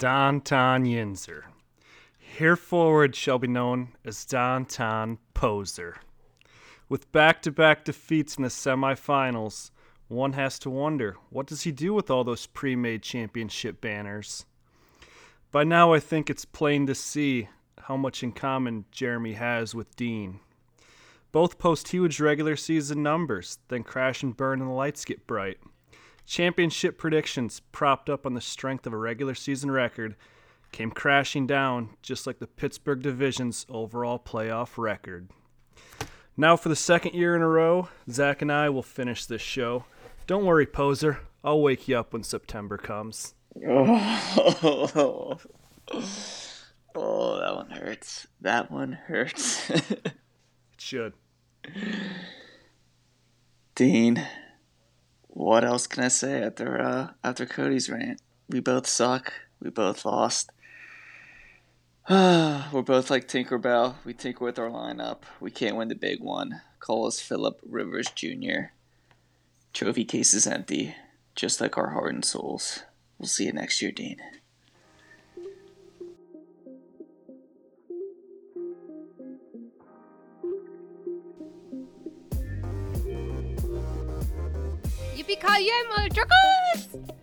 [0.00, 1.42] Don Ton Yinzer.
[2.38, 5.98] Hereforward shall be known as Don Ton Poser.
[6.88, 9.72] With back to back defeats in the semifinals,
[10.08, 14.46] one has to wonder what does he do with all those pre made championship banners?
[15.52, 17.50] By now, I think it's plain to see
[17.82, 20.40] how much in common Jeremy has with Dean.
[21.30, 25.58] Both post huge regular season numbers, then crash and burn and the lights get bright.
[26.26, 30.16] Championship predictions, propped up on the strength of a regular season record,
[30.72, 35.28] came crashing down just like the Pittsburgh Division's overall playoff record.
[36.36, 39.84] Now, for the second year in a row, Zach and I will finish this show.
[40.26, 41.18] Don't worry, poser.
[41.42, 43.34] I'll wake you up when September comes.
[43.66, 45.38] Oh,
[46.94, 48.26] oh that one hurts.
[48.40, 49.70] That one hurts.
[50.80, 51.12] It should.
[53.74, 54.26] Dean,
[55.32, 58.20] what else can I say after uh, after Cody's rant?
[58.48, 59.32] We both suck.
[59.60, 60.50] We both lost.
[62.10, 63.94] We're both like Tinkerbell.
[64.04, 65.22] We tinker with our lineup.
[65.38, 66.60] We can't win the big one.
[66.80, 68.72] Call us Philip Rivers Jr.
[69.72, 70.96] Trophy case is empty,
[71.36, 72.82] just like our heart and souls.
[73.18, 74.16] We'll see you next year, Dean.
[85.40, 87.14] Yippee-ki-yay, motherfuckers!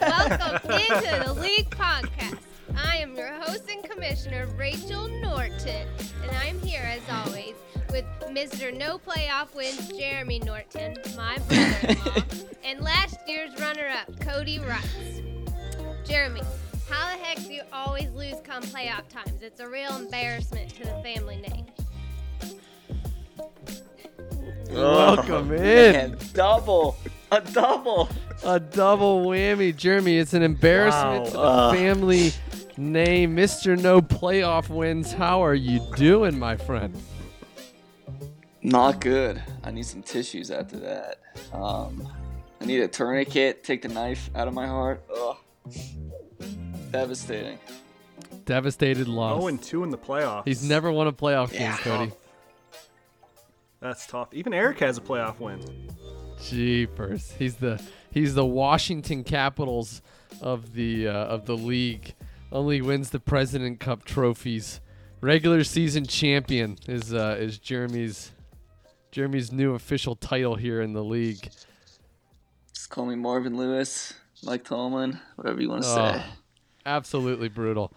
[0.00, 2.38] Welcome into the League Podcast.
[2.76, 5.88] I am your host and commissioner, Rachel Norton,
[6.22, 7.54] and I'm here as always
[7.90, 8.76] with Mr.
[8.76, 12.22] No Playoff Wins, Jeremy Norton, my brother-in-law,
[12.64, 15.22] and last year's runner-up, Cody Rice.
[16.04, 16.42] Jeremy,
[16.90, 19.40] how the heck do you always lose come playoff times?
[19.40, 21.66] It's a real embarrassment to the family name.
[24.70, 25.92] Welcome in.
[25.92, 26.96] Man, double.
[27.30, 28.08] A double.
[28.44, 30.18] A double whammy, Jeremy.
[30.18, 31.72] It's an embarrassment to the Wow.
[31.72, 32.32] family
[32.76, 33.78] name, Mr.
[33.80, 35.12] No Playoff Wins.
[35.12, 36.94] How are you doing, my friend?
[38.62, 39.42] Not good.
[39.64, 41.16] I need some tissues after that.
[41.52, 42.08] Um,
[42.60, 43.64] I need a tourniquet.
[43.64, 45.02] Take the knife out of my heart.
[45.14, 45.36] Ugh.
[46.90, 47.58] Devastating.
[48.44, 49.38] Devastated loss.
[49.40, 50.44] 0 and 2 in the playoffs.
[50.46, 51.76] He's never won a playoff game, Yeah.
[51.78, 52.12] Cody.
[53.80, 54.28] That's tough.
[54.32, 55.60] Even Eric has a playoff win.
[56.42, 57.32] Jeepers.
[57.38, 57.80] He's the
[58.10, 60.02] he's the Washington Capitals
[60.40, 62.14] of the uh, of the league.
[62.50, 64.80] Only wins the President Cup trophies.
[65.20, 68.32] Regular season champion is uh, is Jeremy's
[69.10, 71.50] Jeremy's new official title here in the league.
[72.74, 74.14] Just call me Marvin Lewis,
[74.44, 76.22] Mike Tomlin, whatever you want to Oh, say.
[76.86, 77.92] absolutely brutal.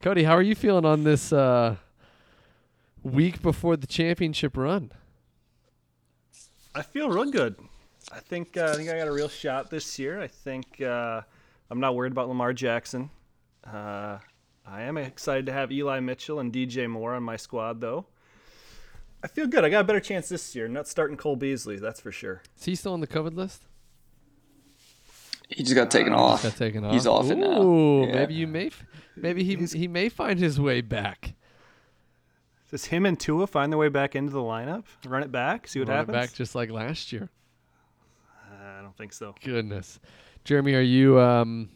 [0.00, 1.76] Cody, how are you feeling on this uh,
[3.02, 4.92] week before the championship run?
[6.74, 7.56] I feel real good.
[8.12, 10.20] I think uh, I think I got a real shot this year.
[10.20, 11.22] I think uh,
[11.70, 13.10] I'm not worried about Lamar Jackson.
[13.64, 14.18] Uh,
[14.66, 18.06] I am excited to have Eli Mitchell and DJ Moore on my squad, though.
[19.22, 19.64] I feel good.
[19.64, 20.68] I got a better chance this year.
[20.68, 22.42] Not starting Cole Beasley, that's for sure.
[22.58, 23.62] Is he still on the COVID list?
[25.48, 26.42] He just got taken Just off.
[26.42, 26.92] got taken off.
[26.92, 27.62] He's off it now.
[27.62, 28.12] Ooh, Yeah.
[28.14, 28.84] maybe you may, f-
[29.16, 31.34] maybe he he may find his way back.
[32.74, 34.82] Does him and Tua find their way back into the lineup?
[35.06, 36.12] Run it back, see what Run it happens.
[36.16, 37.30] back just like last year.
[38.50, 39.32] Uh, I don't think so.
[39.44, 40.00] Goodness,
[40.42, 41.68] Jeremy, are you um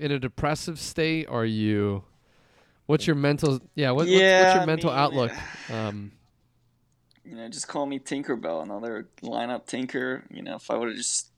[0.00, 1.28] in a depressive state?
[1.28, 2.02] Are you?
[2.86, 3.60] What's your mental?
[3.74, 5.32] Yeah, what, what's, what's Yeah, your I mental mean, outlook?
[5.70, 6.12] Um,
[7.26, 10.24] You know, just call me Tinkerbell, another lineup tinker.
[10.30, 11.30] You know, if I would have just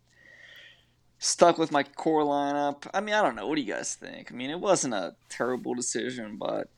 [1.18, 2.86] stuck with my core lineup.
[2.94, 3.48] I mean, I don't know.
[3.48, 4.30] What do you guys think?
[4.30, 6.68] I mean, it wasn't a terrible decision, but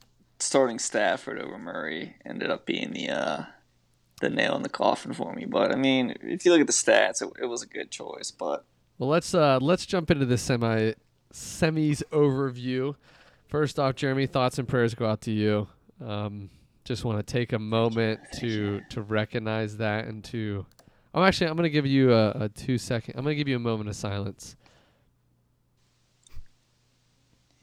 [0.42, 3.42] starting Stafford over Murray ended up being the uh,
[4.20, 5.44] the nail in the coffin for me.
[5.44, 8.30] But I mean, if you look at the stats, it, it was a good choice.
[8.30, 8.64] But
[8.98, 10.92] well, let's uh let's jump into the semi
[11.32, 12.94] semis overview.
[13.48, 15.68] First off, Jeremy, thoughts and prayers go out to you.
[16.04, 16.48] Um,
[16.84, 20.66] just want to take a moment to to recognize that and to.
[21.14, 23.14] I'm actually I'm gonna give you a, a two second.
[23.16, 24.56] I'm gonna give you a moment of silence.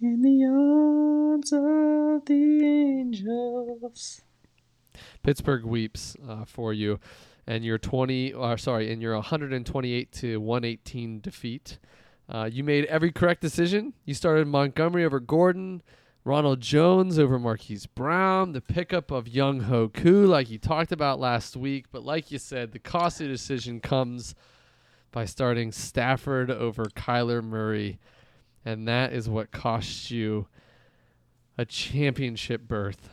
[0.01, 4.21] In the arms of the angels.
[5.23, 6.99] Pittsburgh weeps uh, for you,
[7.45, 11.79] and your 20, or sorry, in your 128 to 118 defeat.
[12.29, 13.93] Uh, you made every correct decision.
[14.05, 15.81] You started Montgomery over Gordon,
[16.23, 21.57] Ronald Jones over Marquise Brown, the pickup of Young Hoku, like you talked about last
[21.57, 21.85] week.
[21.91, 24.35] But like you said, the costly decision comes
[25.11, 27.99] by starting Stafford over Kyler Murray,
[28.69, 30.47] and that is what costs you
[31.57, 33.09] a championship berth.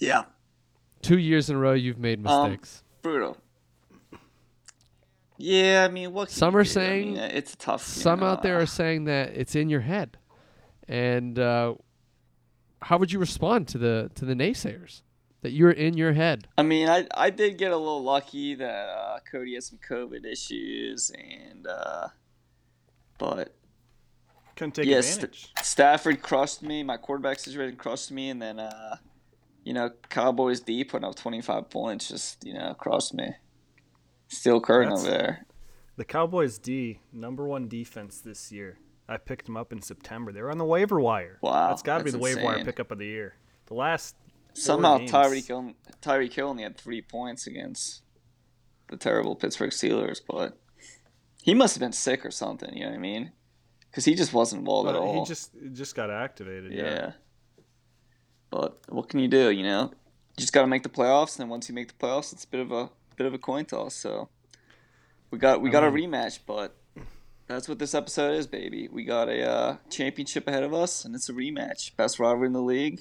[0.00, 0.24] Yeah,
[1.02, 2.82] Two years in a row, you've made Um, mistakes.
[3.02, 3.36] brutal.
[5.36, 6.30] Yeah, I mean, what?
[6.30, 6.70] Some are do?
[6.70, 7.82] I saying- mean, it's a tough.
[7.82, 10.18] Some know, out there are saying that it's in your head.
[10.88, 11.74] And uh,
[12.82, 15.02] how would you respond to the to the naysayers
[15.42, 16.48] that you're in your head?
[16.58, 20.24] I mean, I I did get a little lucky that uh, Cody had some COVID
[20.26, 22.08] issues, and uh,
[23.18, 23.54] but
[24.56, 25.52] Couldn't take Yes, advantage.
[25.62, 26.82] Stafford crushed me.
[26.82, 28.96] My quarterback situation crushed me, and then uh,
[29.64, 33.30] you know Cowboys D putting up 25 points just you know crushed me.
[34.28, 35.44] Still That's- over there.
[35.96, 38.78] The Cowboys D, number one defense this year.
[39.08, 40.30] I picked them up in September.
[40.32, 41.38] They were on the waiver wire.
[41.42, 43.34] Wow, That's got to be the waiver wire pickup of the year.
[43.66, 44.14] The last
[44.52, 44.98] Somehow.
[44.98, 45.72] Tyreek Hill,
[46.02, 48.02] Tyreek Hill only had three points against
[48.90, 50.56] the terrible Pittsburgh Steelers, but
[51.48, 52.72] he must have been sick or something.
[52.74, 53.32] You know what I mean?
[53.90, 55.24] Because he just wasn't involved at But all.
[55.24, 56.72] he just just got activated.
[56.72, 56.82] yeah.
[56.84, 57.12] Yeah.
[58.50, 59.50] But what can you do?
[59.50, 62.32] You know, you just got to make the playoffs, and once you make the playoffs,
[62.32, 63.94] it's a bit of a bit of a coin toss.
[63.94, 64.28] So
[65.30, 66.76] we got we I got a rematch, but
[67.46, 68.88] that's what this episode is, baby.
[68.90, 71.96] We got a uh, championship ahead of us, and it's a rematch.
[71.96, 73.00] Best rivalry in the league.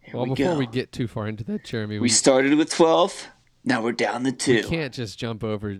[0.00, 0.58] Here Well, we before go.
[0.58, 3.28] we get too far into that, Jeremy, we we, started with twelve.
[3.64, 4.54] Now we're down to two.
[4.54, 5.78] we can't just jump over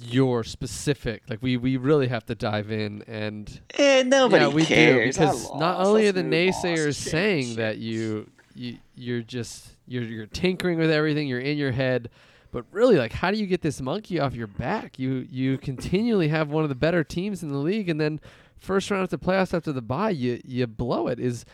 [0.00, 1.22] your specific.
[1.28, 5.16] Like we we really have to dive in and Eh, nobody yeah, we cares.
[5.16, 7.56] do because not only are the naysayers saying shit.
[7.58, 12.10] that you you you're just you're you're tinkering with everything, you're in your head,
[12.50, 14.98] but really like how do you get this monkey off your back?
[14.98, 18.20] You you continually have one of the better teams in the league, and then
[18.58, 21.20] first round after playoffs after the bye, you you blow it.
[21.20, 21.44] Is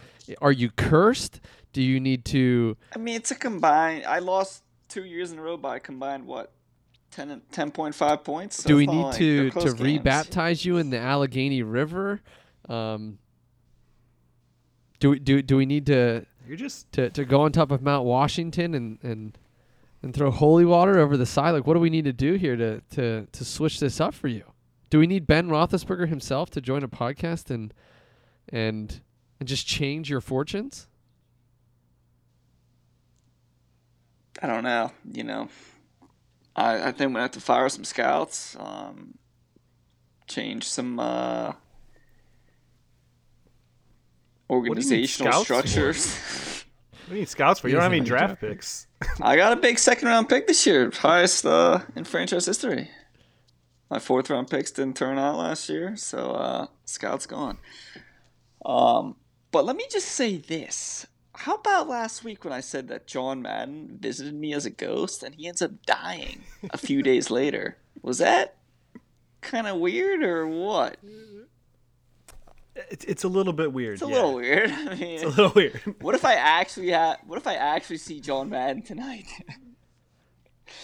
[0.41, 1.41] are you cursed?
[1.73, 2.77] Do you need to?
[2.95, 4.05] I mean, it's a combined.
[4.07, 6.51] I lost two years in a row by a combined what,
[7.11, 8.63] 10, 10.5 points.
[8.63, 9.75] So do we need to to games.
[9.75, 12.21] rebaptize you in the Allegheny River?
[12.69, 13.19] Um,
[15.01, 17.83] do we do do we need to You're just to, to go on top of
[17.83, 19.39] Mount Washington and, and
[20.03, 21.51] and throw holy water over the side?
[21.53, 24.29] Like, what do we need to do here to to to switch this up for
[24.29, 24.45] you?
[24.91, 27.73] Do we need Ben Roethlisberger himself to join a podcast and
[28.49, 29.01] and
[29.41, 30.89] and just change your fortunes?
[34.41, 34.93] I don't know.
[35.13, 35.49] You know,
[36.59, 38.57] I I think we have to fire some scouts.
[38.59, 39.15] Um,
[40.27, 41.53] change some uh,
[44.51, 45.67] do you need organizational scouts for?
[45.69, 46.65] structures.
[47.11, 47.69] we need scouts for.
[47.69, 48.87] You He don't have any doesn't draft picks.
[49.21, 52.91] I got a big second round pick this year, highest uh, in franchise history.
[53.91, 57.59] My fourth round picks didn't turn out last year, so uh, scout's gone.
[58.65, 59.17] Um,
[59.51, 61.07] but let me just say this:
[61.39, 65.23] How about last week when I said that John Madden visited me as a ghost
[65.23, 67.77] and he ends up dying a few days later?
[68.03, 68.57] Was that
[69.41, 70.97] kind of weird or what?
[72.91, 73.95] It's, it's a little bit weird.
[73.95, 74.15] It's a yeah.
[74.15, 74.71] little weird.
[74.73, 75.81] I mean, It's a little weird.
[76.01, 77.19] what if I actually had?
[77.25, 79.27] What if I actually see John Madden tonight?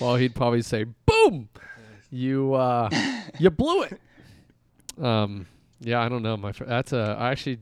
[0.00, 1.48] Well, he'd probably say, "Boom,
[2.10, 2.88] you uh,
[3.38, 4.00] you blew it."
[5.02, 5.46] Um,
[5.80, 7.16] yeah, I don't know, my fr- that's a.
[7.18, 7.58] I actually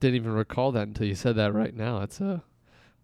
[0.00, 2.02] didn't even recall that until you said that right now.
[2.02, 2.42] It's a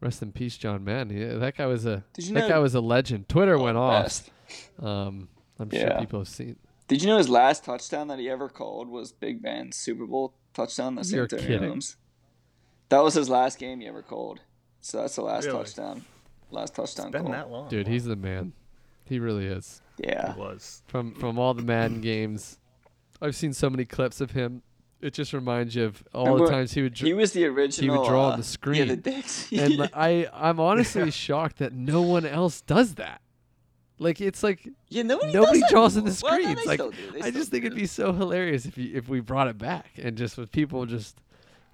[0.00, 1.16] rest in peace, John Madden.
[1.16, 2.48] Yeah, that guy was a Did you that know?
[2.48, 3.28] guy was a legend.
[3.28, 4.04] Twitter went off.
[4.04, 4.30] Best.
[4.80, 5.28] Um,
[5.58, 6.56] I'm sure people have seen.
[6.88, 10.34] Did you know his last touchdown that he ever called was Big Ben's Super Bowl
[10.52, 10.94] touchdown?
[10.96, 11.68] That's You're Antonio kidding.
[11.68, 11.96] Holmes.
[12.90, 14.40] That was his last game he ever called.
[14.80, 15.58] So that's the last Really?
[15.58, 16.04] touchdown.
[16.50, 17.32] Last touchdown Been call.
[17.32, 17.68] that long.
[17.70, 18.52] Dude, he's the man.
[19.04, 19.80] He really is.
[19.96, 20.34] Yeah.
[20.34, 20.82] He was.
[20.86, 22.58] From from all the Madden games,
[23.22, 24.62] I've seen so many clips of him.
[25.02, 26.94] It just reminds you of all Remember, the times he would.
[26.94, 27.92] Dr- He was the original.
[27.94, 28.88] He would draw on uh, the Yeah, screen.
[28.88, 29.52] the dicks.
[29.52, 33.20] and I I'm honestly shocked that no one else does that.
[33.98, 36.40] Like it's like yeah, nobody, nobody does draws in the anymore.
[36.40, 37.10] Well, no, like still do.
[37.12, 37.66] They I just think do.
[37.66, 40.86] it'd be so hilarious if you if we brought it back and just with people
[40.86, 41.16] just,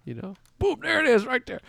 [0.05, 1.61] you know, boom, there it is, right there.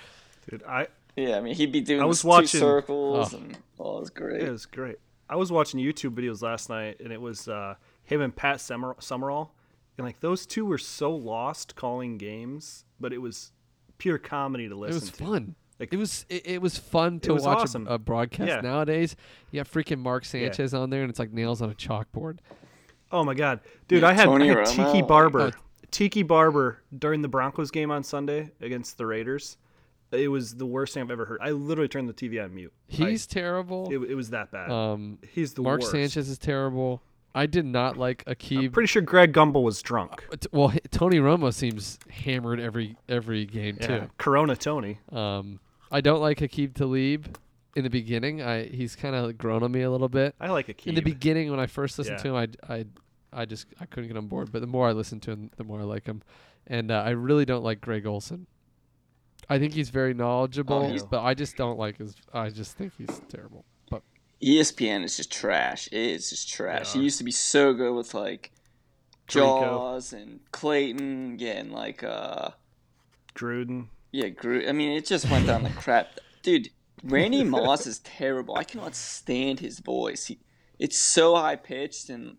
[0.50, 3.38] Dude, I Yeah, I mean, he'd be doing I was the two watching- circles Oh.
[3.38, 4.42] and oh, it was great.
[4.44, 4.96] it was great.
[5.30, 8.96] I was watching YouTube videos last night, and it was uh, him and Pat Summer-
[9.00, 9.54] Summerall,
[10.00, 13.52] and like those two were so lost calling games, but it was
[13.98, 14.98] pure comedy to listen.
[14.98, 15.24] It was to.
[15.24, 15.56] fun.
[15.80, 17.88] Like- it was it, it was fun to was watch a- awesome.
[17.88, 18.48] a, broadcast.
[18.50, 18.62] Yeah.
[18.62, 19.16] Nowadays,
[19.52, 22.40] you have freaking Mark Sanchez on there, and it's like nails on a chalkboard.
[23.12, 24.02] Oh my god, dude!
[24.02, 25.60] Yeah, I had, I had Tiki Barber, Oh.
[25.92, 29.58] Tiki Barber during the Broncos game on Sunday against the Raiders.
[30.12, 31.40] It was the worst thing I've ever heard.
[31.42, 32.74] I literally turned the TV on mute.
[32.92, 33.90] I- He's terrible.
[33.92, 34.70] it, it was that bad.
[34.72, 35.92] um, He's the Mark worst.
[35.92, 37.02] Sanchez is terrible.
[37.36, 38.74] I did not like I'm Aqib.
[38.74, 40.26] pretty sure Greg Gumbel was drunk.
[40.32, 44.10] Uh, t- well, h- Tony Romo seems hammered every every game Yeah, too.
[44.18, 45.00] Corona Tony.
[45.12, 45.60] Um,
[45.92, 47.38] I don't like Aqib Talib
[47.76, 48.42] in the beginning.
[48.42, 50.34] I he's kind of grown on me a little bit.
[50.40, 50.90] I like a key.
[50.90, 52.24] In the beginning, when I first listened Yeah.
[52.32, 52.86] to him, I, I
[53.32, 54.52] I just I couldn't get on board.
[54.52, 56.24] But the more I listen to him, the more I like him.
[56.66, 58.48] And uh, I really don't like Greg Olsen.
[59.48, 62.16] I think he's very knowledgeable, he's- but I just don't like his.
[62.34, 63.66] I just think he's terrible.
[64.42, 65.88] ESPN is just trash.
[65.88, 66.94] It is just trash.
[66.94, 68.52] He used to be so good with like.
[69.28, 72.50] Jaws and Clayton, yeah, and like uh,
[73.36, 73.88] Gruden.
[74.12, 74.68] yeah, Gruden.
[74.68, 76.70] I mean, it just went down the crap, dude.
[77.04, 78.58] Randy Moss is terrible.
[78.58, 80.26] I cannot stand his voice.
[80.26, 80.40] He,
[80.80, 82.38] it's so high pitched and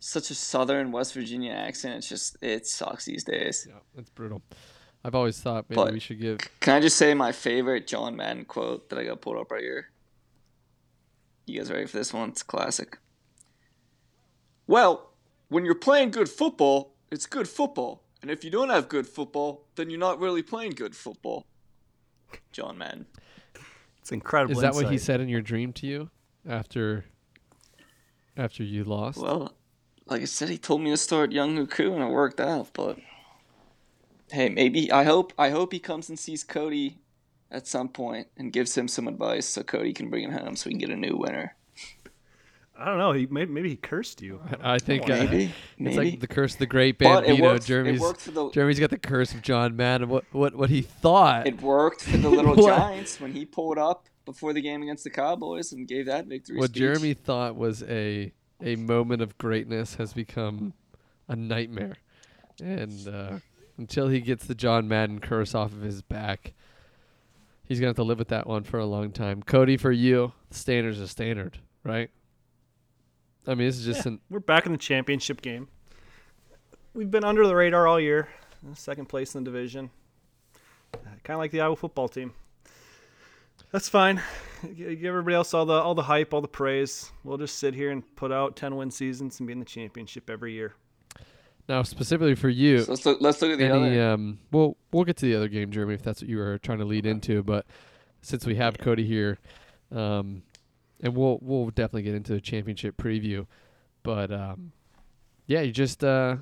[0.00, 1.96] such a Southern West Virginia accent.
[1.96, 3.66] It's just it sucks these days.
[3.68, 4.40] Yeah, it's brutal.
[5.04, 6.38] I've always thought maybe But- we should give.
[6.60, 9.62] Can I just say my favorite John Madden quote that I got pulled up right
[9.62, 9.90] here?
[11.46, 12.30] You guys ready for this one?
[12.30, 12.98] It's classic.
[14.66, 15.12] Well,
[15.48, 18.02] when you're playing good football, it's good football.
[18.20, 21.46] And if you don't have good football, then you're not really playing good football.
[22.50, 23.06] John Madden.
[24.00, 24.52] It's incredible.
[24.52, 26.10] Is that what he said in your dream to you
[26.48, 27.04] after
[28.36, 29.18] after you lost?
[29.18, 29.52] Well,
[30.06, 32.98] like I said, he told me to start Young Huku and it worked out, but
[34.30, 36.98] hey, maybe I hope I hope he comes and sees Cody
[37.50, 40.68] at some point and gives him some advice so Cody can bring him home so
[40.68, 41.54] we can get a new winner.
[42.78, 43.12] I don't know.
[43.12, 44.40] He maybe, maybe he cursed you.
[44.62, 45.54] I think uh, Maybe.
[45.78, 47.52] it's like the curse of the great But Bambino.
[47.52, 50.08] worked, Jeremy's the Jeremy's got the curse of John Madden.
[50.10, 51.46] What what what he thought?
[51.46, 55.10] It worked for the little Giants when he pulled up before the game against the
[55.10, 56.80] Cowboys and gave that victory what speech.
[56.80, 60.74] Jeremy thought was a a moment of greatness has become
[61.28, 61.96] a nightmare,
[62.62, 63.38] and uh,
[63.78, 66.52] until he gets the John Madden curse off of his back,
[67.66, 69.42] he's gonna have to live with that one for a long time.
[69.42, 72.10] Cody, for you, standard's a standard, right?
[73.46, 75.68] I mean, this is just Yeah, an we're back in the championship game.
[76.94, 78.28] We've been under the radar all year.
[78.74, 79.90] Second place in the division.
[80.92, 82.32] Kind of like the Iowa football team.
[83.70, 84.20] That's fine.
[84.76, 87.10] Give everybody else all the all the hype, all the praise.
[87.22, 90.30] We'll just sit here and put out ten win seasons and be in the championship
[90.30, 90.74] every year.
[91.68, 92.80] Now specifically for you.
[92.82, 93.20] So let's look.
[93.20, 94.12] Let's look at the any other.
[94.12, 96.78] um we'll we'll get to the other game jeremy if that's what you were trying
[96.78, 97.66] to lead into but
[98.22, 99.38] since we have cody here
[99.92, 100.42] um
[101.02, 103.46] and we'll we'll definitely get into the championship preview
[104.02, 104.72] but um
[105.46, 106.36] yeah you just uh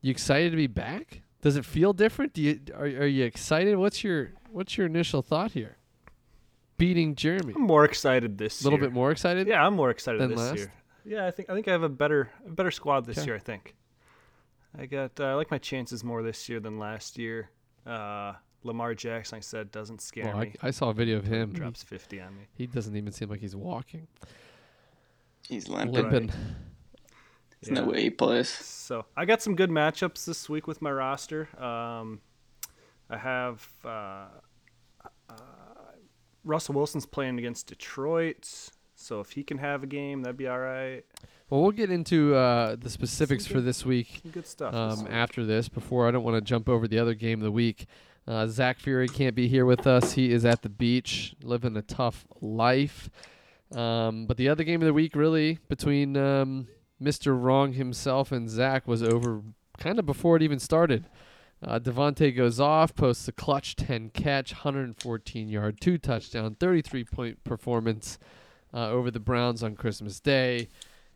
[0.00, 3.76] you excited to be back does it feel different do you are, are you excited
[3.76, 5.76] what's your what's your initial thought here
[6.78, 8.88] beating jeremy I'm more excited this a little year.
[8.88, 10.56] bit more excited Yeah, I'm more excited than this last?
[10.58, 10.72] year.
[11.04, 13.26] Yeah, I think I think I have a better a better squad this Okay.
[13.26, 13.34] year.
[13.36, 13.74] I think.
[14.78, 17.50] I got uh, I like my chances more this year than last year.
[17.86, 20.54] Uh, Lamar Jackson, I said, doesn't scare well, me.
[20.62, 22.42] I saw a video of him Drops 50 on me.
[22.56, 24.06] he, he doesn't even seem like he's walking
[25.48, 25.94] He's limping.
[25.94, 26.32] limping
[27.60, 28.48] There's no way he plays.
[28.48, 31.48] So I got some good matchups this week with my roster.
[31.62, 32.20] Um,
[33.10, 34.26] I have uh,
[35.28, 35.34] uh,
[36.44, 38.48] Russell Wilson's playing against Detroit,
[38.94, 41.04] so if he can have a game, that'd be all right.
[41.52, 44.72] Well, we'll get into uh, the specifics for this week good stuff.
[44.72, 45.12] this um, week.
[45.12, 45.68] after this.
[45.68, 47.84] Before I don't want to jump over the other game of the week.
[48.26, 50.12] Uh, Zach Fury can't be here with us.
[50.12, 53.10] He is at the beach living a tough life.
[53.70, 56.68] Um, but the other game of the week, really, between um,
[56.98, 57.38] Mr.
[57.38, 59.42] Wrong himself and Zach, was over
[59.76, 61.04] kind of before it even started.
[61.62, 67.44] Uh, Davante goes off, posts a clutch 10 catch, 114 yard, two touchdown, 33 point
[67.44, 68.18] performance
[68.72, 70.68] uh, over the Browns on Christmas Day.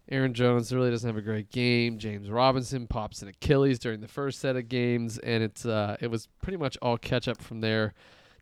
[0.08, 1.98] Aaron Jones really doesn't have a great game.
[1.98, 6.08] James Robinson pops an Achilles during the first set of games, and it's uh, it
[6.08, 7.92] was pretty much all catch up from there.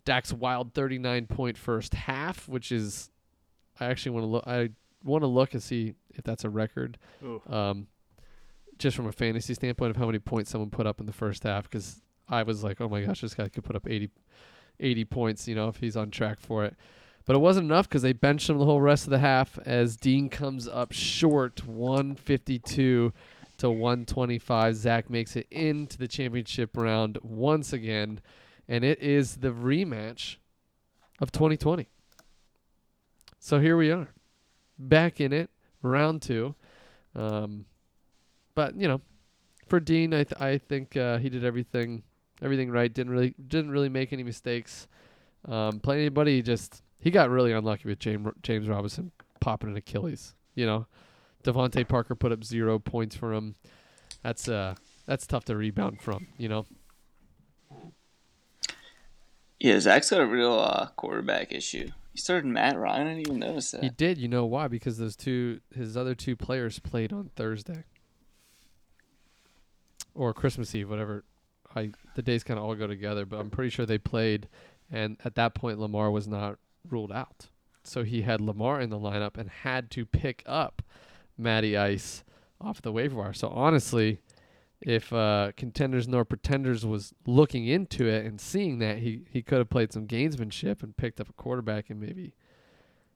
[0.04, 3.11] Dak's wild 39 point first half, which is
[3.80, 4.44] I actually want to look.
[4.47, 4.71] I
[5.02, 6.99] want to look and see if that's a record,
[7.50, 7.87] um,
[8.78, 11.44] just from a fantasy standpoint of how many points someone put up in the first
[11.44, 11.64] half.
[11.64, 14.11] Because I was like, oh my gosh, this guy could put up 80,
[14.80, 15.49] 80 points.
[15.49, 16.76] You know, if he's on track for it.
[17.26, 19.97] But it wasn't enough because they benched him the whole rest of the half as
[19.97, 23.12] Dean comes up short 152
[23.59, 24.76] to 125.
[24.76, 28.21] Zach makes it into the championship round once again,
[28.69, 30.37] and it is the rematch
[31.21, 31.88] of 2020.
[33.38, 34.09] So here we are,
[34.78, 35.50] back in it,
[35.83, 36.54] round two.
[37.14, 37.66] Um,
[38.54, 39.00] but you know,
[39.66, 42.02] for Dean, I th- I think uh, he did everything
[42.43, 42.93] everything right.
[42.93, 44.88] Didn't really didn't really make any mistakes.
[45.47, 50.34] Um, play anybody just he got really unlucky with James James Robinson popping an Achilles.
[50.54, 50.87] You know,
[51.44, 53.54] DeVante Parker put up zero points for him.
[54.23, 54.75] That's uh
[55.06, 56.26] that's tough to rebound from.
[56.38, 56.66] You know,
[59.61, 61.90] Yeah, Zach's got a real uh, quarterback issue.
[62.12, 63.06] He started Matt Ryan.
[63.06, 63.82] I didn't even notice that.
[63.82, 64.18] he did.
[64.18, 64.68] You know why?
[64.68, 67.84] Because those two his other two players played on Thursday
[70.14, 71.25] or Christmas Eve, whatever.
[71.76, 74.49] I the days kind of all go together, but I'm pretty sure they played,
[74.90, 77.48] and at that point Lamar was not ruled out,
[77.82, 80.82] so he had Lamar in the lineup and had to pick up
[81.36, 82.24] Matty Ice
[82.60, 83.32] off the waiver wire.
[83.32, 84.20] So honestly,
[84.80, 89.58] if uh, contenders nor pretenders was looking into it and seeing that, he he could
[89.58, 92.34] have played some gamesmanship and picked up a quarterback and maybe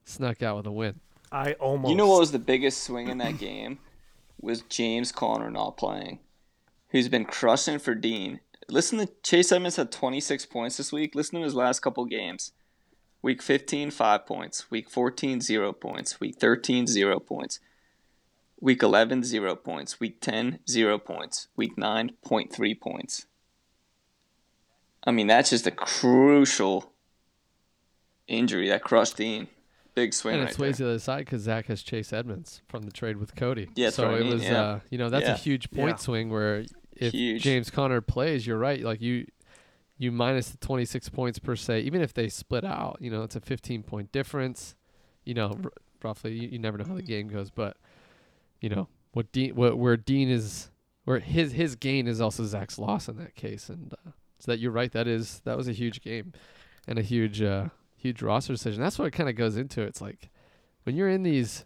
[0.05, 1.01] snuck out with a win.
[1.31, 1.91] I almost.
[1.91, 3.79] You know what was the biggest swing in that game?
[4.41, 6.21] Was James Conner not playing?
[6.91, 8.41] Who's been crushing for Dean.
[8.71, 11.15] Listen to Chase Edmonds had 26 points this week.
[11.15, 12.53] Listen to his last couple games.
[13.21, 14.71] Week 15, 5 points.
[14.71, 16.21] Week 14, 0 points.
[16.21, 17.59] Week 13, 0 points.
[18.61, 20.01] Week 11, 0 points.
[20.01, 21.49] Week 10, 0 points.
[21.57, 23.27] Week 9, 0.3 points.
[25.05, 26.93] I mean, that's just a crucial
[28.27, 29.49] injury that crushed Dean.
[29.95, 30.73] Big swing and right it's there.
[30.73, 33.69] to the other side because Zach has Chase Edmonds from the trade with Cody.
[33.75, 34.61] Yeah, so it mean, was, yeah.
[34.61, 35.35] uh, you know, that's Yeah.
[35.35, 35.97] a huge point Yeah.
[35.97, 37.43] swing where if Huge.
[37.43, 38.81] James Conner plays, you're right.
[38.81, 39.27] Like you,
[39.99, 41.81] you minus the 26 points per se.
[41.81, 44.75] Even if they split out, you know, it's a 15 point difference.
[45.25, 46.33] You know, r- roughly.
[46.33, 47.77] You, you never know how the game goes, but
[48.61, 50.71] you know what Dean, what where Dean is,
[51.05, 54.59] where his his gain is also Zach's loss in that case, and uh, so that
[54.59, 54.93] you're right.
[54.93, 56.33] That is that was a huge game,
[56.87, 58.83] and a huge uh, huge roster decision.
[58.83, 59.83] That's what it kind of goes into.
[59.83, 60.31] It's like
[60.85, 61.65] when you're in these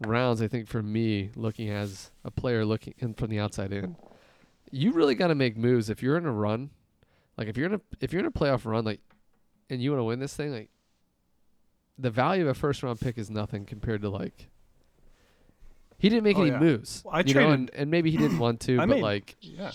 [0.00, 3.96] rounds, I think for me, looking as a player looking in from the outside in,
[4.70, 6.70] you really got to make moves if you're in a run.
[7.36, 9.00] Like if you're in a if you're in a playoff run, like,
[9.70, 10.68] and you want to win this thing, like,
[11.98, 14.48] the value of a first round pick is nothing compared to like.
[15.98, 16.58] He didn't make Oh, any yeah.
[16.58, 18.96] moves, Well, I you know, traded- and, and maybe he didn't want to, I but
[18.96, 19.70] made- like Yeah.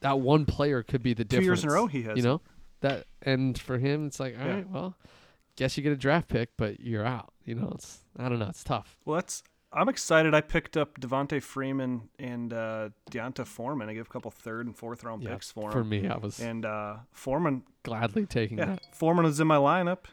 [0.00, 1.46] that one player could be the Two difference.
[1.46, 2.16] years in a row he has.
[2.18, 2.40] You know
[2.80, 4.64] that, and for him, it's like, all right, Yeah.
[4.72, 4.96] well,
[5.56, 7.32] guess you get a draft pick, but you're out.
[7.44, 8.98] You know, it's I don't know, it's tough.
[9.06, 9.42] Well, that's.
[9.72, 10.34] I'm excited.
[10.34, 13.88] I picked up Devonta Freeman and uh, D'Onta Foreman.
[13.88, 15.72] I gave a couple third and fourth round Yeah, picks for him.
[15.72, 18.94] for me, I was And uh, Foreman, gladly taking yeah, that.
[18.94, 20.04] Foreman was in my lineup.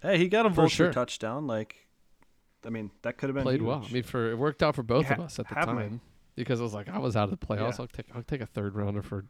[0.00, 0.92] Hey, he got a vulture sure.
[0.92, 1.46] touchdown.
[1.48, 1.88] Like,
[2.64, 3.66] I mean, that could have been Played huge.
[3.68, 3.84] well.
[3.88, 5.74] I mean, for it worked out for both of us at the have me.
[5.74, 6.00] time
[6.36, 7.78] because I was like, I was out of the playoffs.
[7.78, 7.80] Yeah.
[7.80, 9.24] I'll take I'll take a third rounder for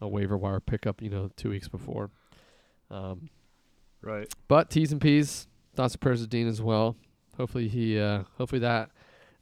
[0.00, 1.02] a waiver wire pickup.
[1.02, 2.10] You know, two weeks before.
[2.90, 3.28] Um,
[4.00, 4.32] right.
[4.48, 6.96] But T's and P's, thoughts and prayers of Dean as well.
[7.38, 8.90] Hopefully he, uh, hopefully that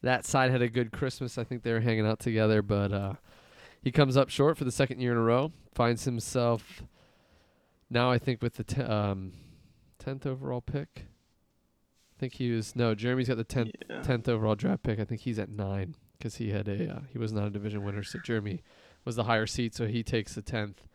[0.03, 1.37] that side had a good Christmas.
[1.39, 3.15] I think they were hanging out together, but uh,
[3.83, 5.51] he comes up short for the second year in a row.
[5.75, 6.83] Finds himself
[7.91, 9.33] now, I think, with the um,
[9.99, 11.07] tenth overall pick.
[11.07, 12.95] I think he was no.
[12.95, 14.03] Jeremy's got the tenth Yeah.
[14.03, 14.99] tenth overall draft pick.
[15.01, 17.83] I think he's at nine because he had a uh, he was not a division
[17.85, 18.03] winner.
[18.03, 18.63] So Jeremy
[19.05, 20.87] was the higher seat, so he takes the tenth,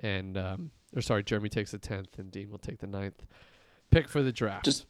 [0.00, 3.26] and um, or sorry, Jeremy takes the tenth, and Dean will take the ninth
[3.90, 4.64] pick for the draft.
[4.64, 4.86] Just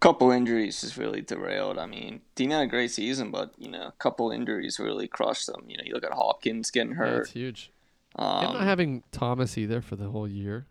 [0.00, 1.78] couple injuries just really derailed.
[1.78, 5.46] I mean, Dean had a great season, but you know, a couple injuries really crushed
[5.46, 5.64] them.
[5.68, 7.22] You know, you look at Hopkins getting hurt.
[7.22, 7.70] it's huge.
[8.16, 10.66] and Um, not having Thomas either for the whole year.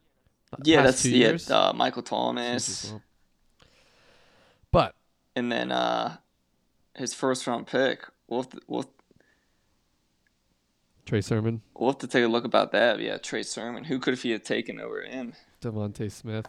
[0.52, 1.38] The yeah, that's yeah.
[1.50, 3.02] Uh, Michael Thomas, well.
[4.72, 4.96] But
[5.36, 6.18] and then uh,
[6.96, 8.06] his first round pick.
[8.28, 8.86] We'll have, to, we'll,
[11.06, 13.00] Trey Sermon, we'll have to take a look about that.
[13.00, 13.86] Yeah, Trey Sermon.
[13.86, 15.34] Who could have he have taken over him?
[15.62, 16.48] DeVonta Smith.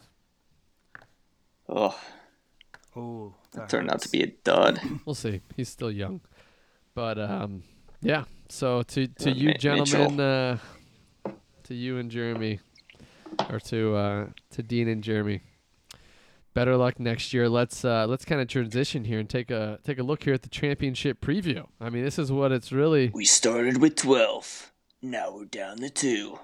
[1.69, 1.99] Oh,
[2.97, 4.81] Oh, that turned out to be a dud.
[5.05, 5.41] We'll see.
[5.57, 6.21] He's still young,
[6.95, 7.63] but um,
[8.03, 8.25] yeah.
[8.49, 10.59] So to to you gentlemen, uh,
[11.65, 12.61] to you and Jeremy,
[13.49, 15.43] or to uh, to Dean and Jeremy.
[16.53, 17.49] Better luck next year.
[17.49, 20.43] Let's uh, let's kind of transition here and take a take a look here at
[20.43, 21.67] the championship preview.
[21.81, 23.11] I mean, this is what it's really.
[23.15, 24.73] We started with 12.
[25.03, 26.41] Now we're down to two.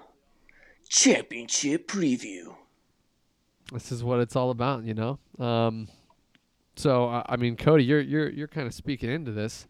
[0.87, 2.55] Championship preview.
[3.73, 5.19] This is what it's all about, you know.
[5.37, 5.89] Um,
[6.77, 9.67] so I I mean, Cody, you're you're you're kind of speaking into this.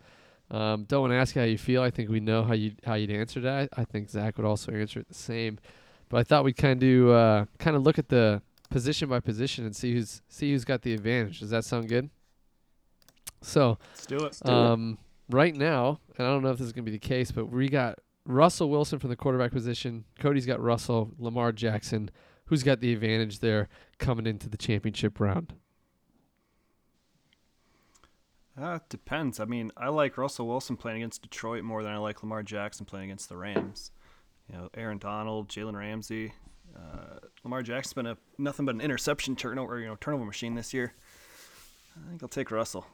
[0.50, 1.82] Um, don't want to ask how you feel.
[1.82, 3.70] I think we know how you how you'd answer that.
[3.76, 5.58] I think Zach would also answer it the same.
[6.10, 9.66] But I thought we'd kind of uh, kind of look at the position by position
[9.66, 11.40] and see who's see who's got the advantage.
[11.42, 12.10] Does that sound good?
[13.42, 14.40] So Let's do it.
[14.44, 14.56] do it.
[14.56, 14.98] um,
[15.30, 17.68] right now, and I don't know if this is gonna be the case, but we
[17.70, 20.06] got Russell Wilson from the quarterback position.
[20.20, 22.10] Cody's got Russell, Lamar Jackson.
[22.46, 23.68] Who's got the advantage there
[24.00, 25.54] coming into the championship round?
[28.60, 29.40] Uh, it depends.
[29.40, 32.86] I mean, I like Russell Wilson playing against Detroit more than I like Lamar Jackson
[32.86, 33.92] playing against the Rams.
[34.52, 36.34] You know, Aaron Donald, Jalen Ramsey,
[36.76, 40.74] uh, Lamar Jackson's been a nothing but an interception turnover, you know, turnover machine this
[40.74, 40.94] year.
[41.96, 42.86] I think I'll take Russell,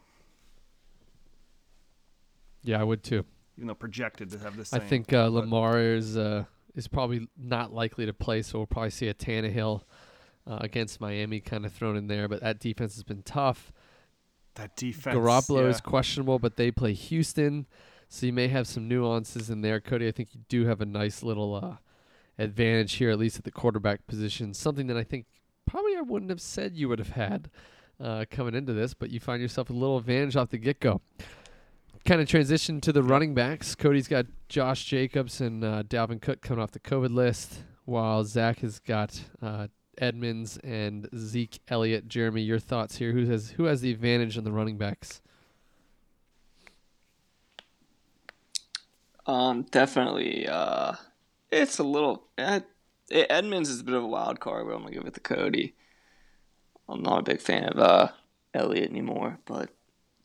[2.63, 3.25] Yeah, I would too.
[3.57, 4.73] even though projected to have this.
[4.73, 6.45] I think uh, Lamar is uh,
[6.75, 9.81] is probably not likely to play, so we'll probably see a Tannehill
[10.47, 12.27] uh, against Miami kind of thrown in there.
[12.27, 13.71] But that defense has been tough.
[14.55, 15.17] That defense.
[15.17, 15.69] Garoppolo yeah.
[15.69, 17.65] is questionable, but they play Houston,
[18.09, 19.79] so you may have some nuances in there.
[19.79, 21.75] Cody, I think you do have a nice little uh,
[22.37, 24.53] advantage here, at least at the quarterback position.
[24.53, 25.25] Something that I think
[25.65, 27.49] probably I wouldn't have said you would have had
[27.99, 31.01] uh, coming into this, but you find yourself a little advantage off the get go.
[32.05, 33.75] Kind of transition to the running backs.
[33.75, 38.59] Cody's got Josh Jacobs and uh, Dalvin Cook coming off the COVID list, while Zach
[38.59, 42.07] has got uh, Edmonds and Zeke Elliott.
[42.07, 43.11] Jeremy, your thoughts here?
[43.11, 45.21] Who has who has the advantage in the running backs?
[49.25, 50.47] Um, definitely.
[50.47, 50.93] Uh,
[51.51, 52.23] it's a little.
[52.37, 52.61] Uh,
[53.11, 55.75] Edmonds is a bit of a wild card, but I'm gonna give it to Cody.
[56.89, 58.09] I'm not a big fan of uh,
[58.53, 59.69] Elliott anymore, but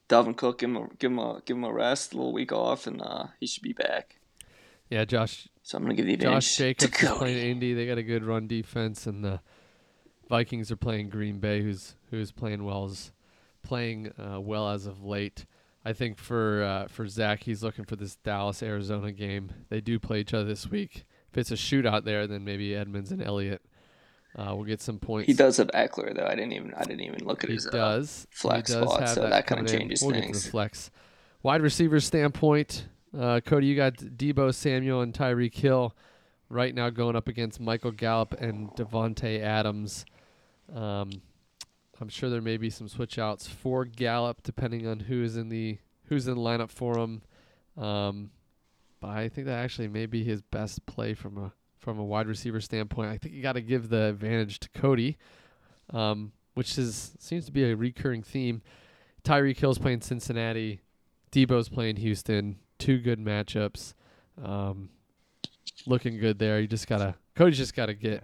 [0.08, 2.52] Dalvin Cook give him a, give him a give him a rest, a little week
[2.52, 4.16] off, and uh, he should be back.
[4.90, 5.48] Yeah, Josh.
[5.62, 7.18] So I'm gonna give the advantage Josh to Jacobs is Cody.
[7.18, 7.74] playing Indy.
[7.74, 9.40] They got a good run defense, and the
[10.28, 13.12] Vikings are playing Green Bay, who's who's playing well, is
[13.62, 15.46] playing uh, well as of late.
[15.84, 19.50] I think for uh, for Zach, he's looking for this Dallas Arizona game.
[19.70, 21.04] They do play each other this week.
[21.30, 23.62] If it's a shootout there, then maybe Edmonds and Elliott
[24.36, 25.26] uh, will get some points.
[25.26, 26.26] He does have Ekeler though.
[26.26, 27.66] I didn't even I didn't even look at He his.
[27.66, 28.26] Uh, does.
[28.30, 30.44] flex he does spot, so that, that kinda changes we'll things.
[30.44, 30.90] the flex.
[31.42, 32.86] Wide receiver standpoint,
[33.16, 35.94] uh, Cody, you got Deebo Samuel and Tyreek Hill
[36.50, 40.04] right now going up against Michael Gallup and Davante Adams.
[40.74, 41.10] Um,
[42.00, 45.48] I'm sure there may be some switch outs for Gallup depending on who is in
[45.48, 47.22] the who's in the lineup for him.
[47.76, 48.30] Um,
[49.00, 52.26] but I think that actually may be his best play from a from a wide
[52.26, 53.10] receiver standpoint.
[53.10, 55.16] I think you got to give the advantage to Cody,
[55.90, 58.62] um, which is seems to be a recurring theme.
[59.24, 60.80] Tyreek Hill's playing Cincinnati,
[61.32, 62.58] Deebo's playing Houston.
[62.78, 63.94] Two good matchups,
[64.42, 64.88] um,
[65.86, 66.60] looking good there.
[66.60, 68.22] You just gotta Cody's just gotta get.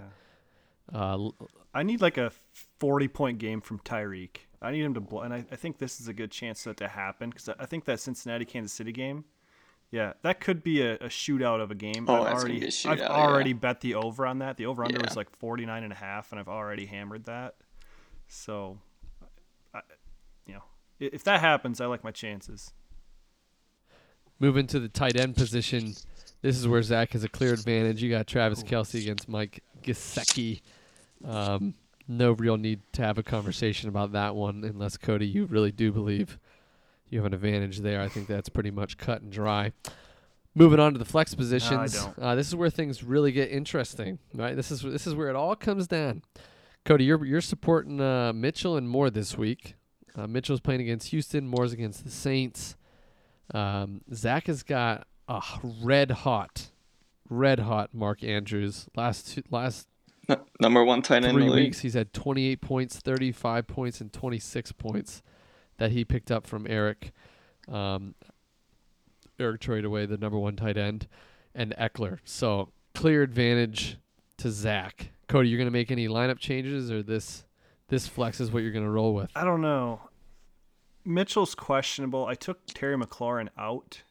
[0.93, 1.35] Uh, l-
[1.75, 2.31] I need like a
[2.79, 4.37] 40 point game from Tyreek.
[4.63, 6.71] I need him to blow, and I, I think this is a good chance for
[6.71, 9.25] that to happen because I think that Cincinnati Kansas City game,
[9.91, 12.07] yeah, that could be a, a shootout of a game.
[12.09, 13.09] Oh, I've that's gonna already be a I've shootout, yeah.
[13.09, 14.57] already bet the over on that.
[14.57, 15.05] The over under Yeah.
[15.07, 17.57] was like 49 and a half, and I've already hammered that.
[18.27, 18.79] So,
[19.75, 19.81] I,
[20.47, 20.63] you know,
[20.99, 22.73] if that happens, I like my chances.
[24.41, 25.95] Moving to the tight end position,
[26.43, 28.03] this is where Zach has a clear advantage.
[28.03, 30.63] You got Travis Kelce against Mike Gesicki.
[31.25, 31.75] Um,
[32.09, 35.93] no real need to have a conversation about that one, unless Cody, you really do
[35.93, 36.39] believe
[37.09, 38.01] you have an advantage there.
[38.01, 39.73] I think that's pretty much cut and dry.
[40.55, 42.19] Moving on to the flex positions, don't.
[42.19, 44.55] Uh, this is where things really get interesting, right?
[44.55, 46.23] This is this is where it all comes down.
[46.85, 49.75] Cody, you're you're supporting uh, Mitchell and Moore this week.
[50.15, 51.49] Uh, Mitchell's playing against Houston.
[51.49, 52.77] Moore's against the Saints.
[53.53, 55.43] Um, Zach has got a
[55.83, 56.69] red hot,
[57.29, 58.87] red hot Mark Andrews.
[58.95, 59.89] Last two, last
[60.61, 61.65] number one tight end in three the league.
[61.67, 65.23] weeks, he's had 28 points, 35 points, and 26 points
[65.79, 67.13] that he picked up from Eric.
[67.71, 68.15] Um,
[69.39, 71.09] Eric traded away the number one tight end
[71.55, 72.19] and Ekeler.
[72.25, 73.99] So clear advantage
[74.39, 75.11] to Zach.
[75.29, 77.45] Cody, you're gonna make any lineup changes, or this
[77.89, 79.31] this flex is what you're gonna roll with?
[79.35, 80.01] I don't know.
[81.05, 82.27] Mitchell's questionable.
[82.27, 84.03] I took Terry McLaurin out.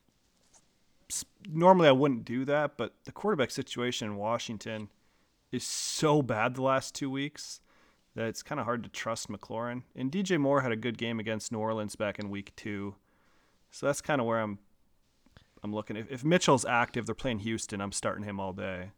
[1.49, 4.89] Normally I wouldn't do that, but the quarterback situation in Washington
[5.53, 7.61] is so bad the last two weeks
[8.15, 9.83] that it's kind of hard to trust McLaurin.
[9.95, 12.95] And DJ Moore had a good game against New Orleans back in week two,
[13.71, 14.59] so that's kind of where I'm.
[15.65, 15.95] I'm looking.
[15.95, 17.79] If, if Mitchell's active, they're playing Houston.
[17.79, 18.91] I'm starting him all day.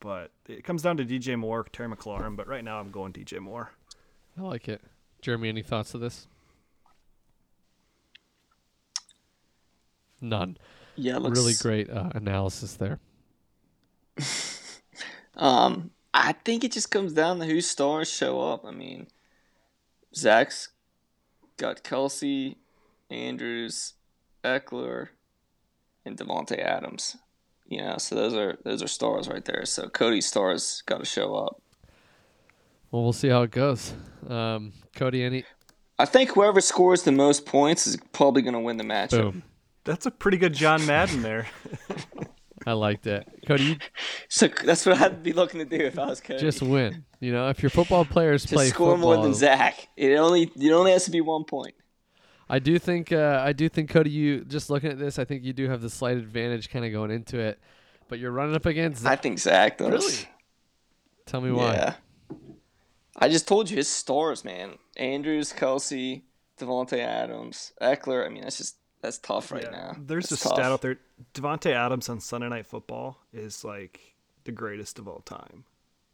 [0.00, 2.36] But it comes down to DJ Moore, Terry McLaurin.
[2.36, 3.72] But right now, I'm going DJ Moore.
[4.38, 4.82] I like it.
[5.22, 6.26] Jeremy, any thoughts to this?
[10.20, 10.58] None.
[10.96, 13.00] Yeah, it looks Really great uh, analysis there.
[15.36, 18.64] Um, I think it just comes down to whose stars show up.
[18.64, 19.06] I mean,
[20.14, 20.68] Zach's
[21.56, 22.56] got Kelce,
[23.10, 23.94] Andrews,
[24.44, 25.08] Ekeler,
[26.04, 27.16] and Davante Adams.
[27.66, 29.64] You know, so those are those are stars right there.
[29.64, 31.62] So Cody's stars got to show up.
[32.90, 33.94] Well, we'll see how it goes.
[34.28, 35.44] Um, Cody, any
[35.98, 39.32] I think whoever scores the most points is probably going to win the matchup.
[39.32, 39.42] boom.
[39.84, 41.46] That's a pretty good John Madden there.
[42.66, 43.26] I liked it.
[43.46, 43.76] Cody, you
[44.32, 46.40] So that's what I'd be looking to do if I was Cody.
[46.40, 47.04] just win.
[47.20, 49.88] You know, if your football players Just play score football, more than Zach.
[49.94, 51.74] It only it only has to be one point.
[52.48, 54.08] I do think uh, I do think Cody.
[54.08, 56.92] You just looking at this, I think you do have the slight advantage, kind of
[56.92, 57.60] going into it.
[58.08, 59.04] But you're running up against.
[59.04, 59.90] I think Zach does.
[59.90, 60.28] Really?
[61.26, 61.74] Tell me why.
[61.74, 61.94] Yeah.
[63.18, 64.78] I just told you his stars, man.
[64.96, 66.22] Andrews, Kelce,
[66.58, 68.24] Davante Adams, Ekeler.
[68.24, 69.96] I mean, that's just that's tough right Yeah, now.
[69.98, 70.98] There's That's a stat out there.
[71.34, 74.11] Davante Adams on Sunday Night Football is like
[74.44, 75.64] the greatest of all time.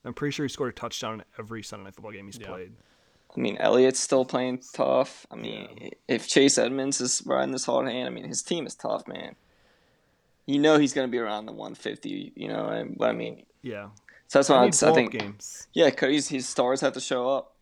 [0.05, 2.47] I'm pretty sure he scored a touchdown in every Sunday Night Football game he's Yeah.
[2.49, 2.73] played.
[3.37, 5.27] I mean, Elliott's still playing tough.
[5.31, 8.75] I mean, if Chase Edmonds is riding this hard hand, I mean, his team is
[8.75, 9.37] tough, man.
[10.47, 12.33] You know he's going to be around the 150.
[12.35, 13.45] You know and- what I mean?
[13.63, 13.89] Yeah.
[14.29, 15.13] So that's why I I, need I blow-up think.
[15.13, 15.69] games.
[15.75, 17.55] Yeah, Cody's his stars have to show up.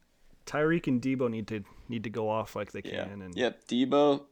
[0.47, 3.05] Tyreek and Deebo need to need to go off like they Yeah.
[3.05, 3.23] can.
[3.23, 3.67] And Yep.
[3.67, 4.23] Deebo,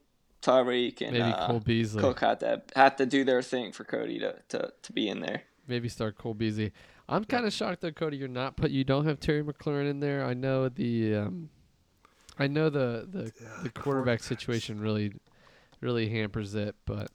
[0.41, 2.01] Tyreek, and Maybe uh, Cole Beasley.
[2.01, 5.19] Cook had to had to do their thing for Cody to, to, to be in
[5.21, 5.43] there.
[5.67, 6.71] Maybe start Cole Beasley.
[7.07, 8.17] I'm kind of shocked though, Cody.
[8.17, 8.71] You're not put.
[8.71, 10.25] You don't have Terry McLaurin in there.
[10.25, 11.15] I know the.
[11.15, 11.49] Um,
[12.37, 13.31] I know the the,
[13.63, 15.13] the quarterback situation really,
[15.81, 17.09] really hampers it, but.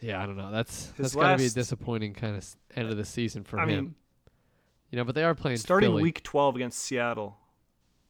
[0.00, 0.50] Yeah, I don't know.
[0.50, 3.64] That's His that's gotta be a disappointing kind of end of the season for I
[3.64, 3.68] him.
[3.68, 3.94] mean,
[4.90, 6.02] you know, but they are playing starting Philly.
[6.02, 7.36] week 12 against Seattle.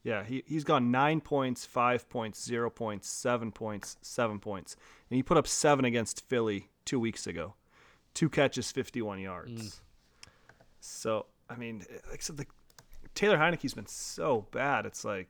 [0.05, 4.77] Yeah, he, he's gone nine points, five points, zero points, seven points, seven points.
[5.11, 7.55] And he put up seven against Philly two weeks ago.
[8.14, 9.51] Two catches, 51 yards.
[9.51, 9.79] Mm.
[10.81, 12.46] So, I mean, like I said, the,
[13.14, 14.87] Taylor Heinicke's been so bad.
[14.87, 15.29] It's like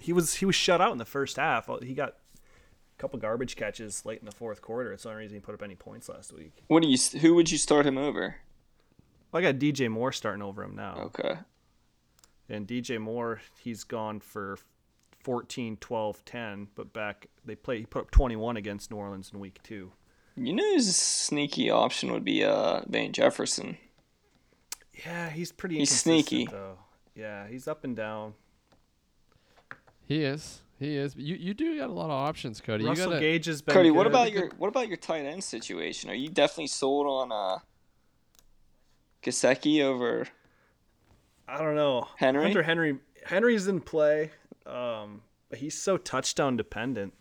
[0.00, 1.68] he was he was shut out in the first half.
[1.82, 4.92] He got a couple garbage catches late in the fourth quarter.
[4.92, 6.52] It's the only reason he put up any points last week.
[6.68, 6.98] What do you?
[7.20, 8.36] Who would you start him over?
[9.32, 10.94] I got DJ Moore starting over him now.
[11.06, 11.38] Okay.
[12.48, 14.58] And DJ Moore, he's gone for
[15.24, 19.40] 14, 12, 10, but back they play he put up 21 against New Orleans in
[19.40, 19.90] week 2.
[20.36, 23.76] You know, his sneaky option would be uh Van Jefferson.
[25.06, 26.46] Yeah, he's pretty He's sneaky.
[26.46, 26.78] though.
[27.14, 28.34] Yeah, he's up and down.
[30.06, 30.60] He is.
[30.78, 31.14] He is.
[31.16, 32.84] You you do got a lot of options, Cody.
[32.84, 35.44] Russell you gotta, Gage has been Cody, what about your what about your tight end
[35.44, 36.10] situation?
[36.10, 37.58] Are you definitely sold on uh
[39.22, 40.26] Gesicki over?
[41.46, 42.08] I don't know.
[42.16, 42.42] Henry?
[42.44, 44.30] Hunter Henry Henry's in play.
[44.66, 47.12] Um but he's so touchdown dependent.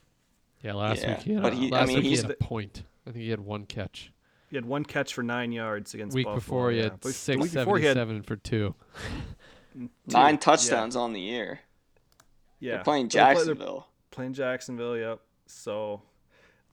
[0.64, 2.32] Yeah, last Yeah, week he had, but a, he- I mean, week he he's had
[2.32, 2.84] a point.
[3.08, 4.12] I think he had one catch.
[4.50, 6.40] He had one catch for 9 yards against week Buffalo.
[6.40, 6.84] before he yeah.
[6.84, 8.76] had But the six week before he had seventy seven for two.
[9.74, 9.90] two.
[10.08, 10.40] Nine Yeah.
[10.40, 11.60] touchdowns on the year.
[12.60, 12.76] Yeah.
[12.76, 13.88] They're playing They're play- they're Jacksonville.
[14.12, 14.98] playing Jacksonville.
[14.98, 15.20] Yep.
[15.48, 16.04] So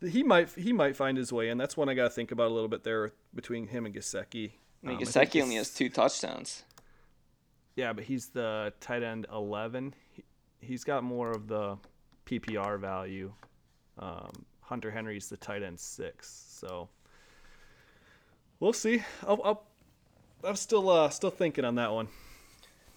[0.03, 1.59] he might he might find his way, in.
[1.59, 4.53] that's one I got to think about a little bit there between him and Gesicki.
[4.85, 6.65] I mean, Um, Gesicki only has two touchdowns.
[7.77, 9.95] Yeah, but he's the tight end eleven.
[10.13, 10.25] He,
[10.61, 11.79] he's got more of the
[12.27, 13.33] PPR value.
[13.99, 16.47] Um, Hunter Henry's the tight end six.
[16.49, 16.89] So
[18.61, 19.03] we'll see.
[19.27, 19.65] I'll, I'll,
[20.45, 22.07] I'm still uh, still thinking on that one.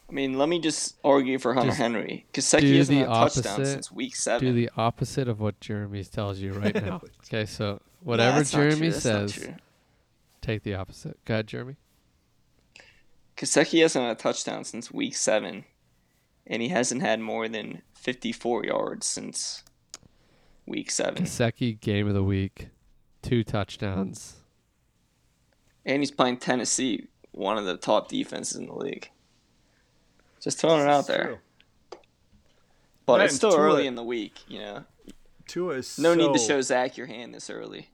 [0.07, 2.27] I mean, let me just argue for Hunter Just Henry.
[2.31, 4.47] do Gesicki hasn't had a touchdown since week seven.
[4.47, 7.01] Do the opposite of what Jeremy tells you right now.
[7.25, 9.49] okay, so whatever that's not true, Jeremy says,
[10.41, 11.17] take the opposite.
[11.25, 11.77] Go ahead, Jeremy.
[13.35, 15.65] Gesicki hasn't had a touchdown since week seven,
[16.45, 19.63] and he hasn't had more than 54 yards since
[20.65, 21.23] week seven.
[21.23, 22.67] Gesicki game of the week,
[23.21, 24.37] two touchdowns.
[25.85, 29.09] And he's playing Tennessee, one of the top defenses in the league.
[30.41, 31.23] Just throwing it out there.
[31.25, 31.37] True.
[33.05, 34.85] But Right, it's still Tua- early in the week, you know.
[35.47, 37.89] Tua is No need to show Zach your hand this early.